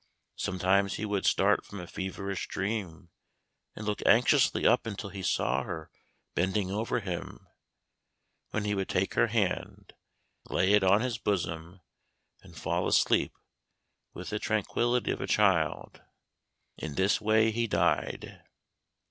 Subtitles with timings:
[0.35, 3.11] Sometimes he would start from a feverish dream,
[3.75, 5.91] and look anxiously up until he saw her
[6.33, 7.45] bending over him;
[8.49, 9.93] when he would take her hand,
[10.49, 11.81] lay it on his bosom,
[12.41, 13.37] and fall asleep
[14.11, 16.01] with the tranquillity of a child.
[16.79, 18.41] In this way he died.